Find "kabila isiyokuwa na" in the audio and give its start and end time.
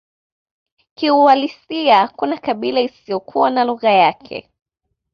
2.37-3.63